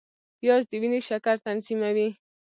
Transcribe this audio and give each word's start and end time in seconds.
پیاز 0.39 0.63
د 0.69 0.73
وینې 0.81 1.01
شکر 1.09 1.35
تنظیموي 1.45 2.09